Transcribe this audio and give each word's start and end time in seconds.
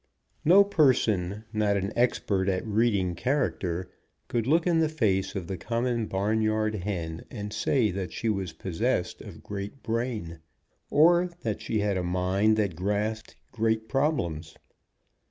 No 0.43 0.63
person 0.63 1.43
not 1.53 1.77
an 1.77 1.93
expert 1.95 2.49
at 2.49 2.65
reading 2.65 3.13
character 3.13 3.91
could 4.29 4.47
look 4.47 4.65
in 4.65 4.79
the 4.79 4.89
face 4.89 5.35
of 5.35 5.45
the 5.45 5.57
common 5.59 6.07
barnyard 6.07 6.73
hen 6.73 7.23
and 7.29 7.53
say 7.53 7.91
that 7.91 8.11
she 8.11 8.27
was 8.27 8.51
possessed 8.51 9.21
of 9.21 9.43
great 9.43 9.83
brain, 9.83 10.39
or 10.89 11.29
that 11.43 11.61
she 11.61 11.81
had 11.81 11.97
a 11.97 12.03
mind 12.03 12.57
that 12.57 12.75
grasped 12.75 13.35
great 13.51 13.87
problems. 13.87 14.55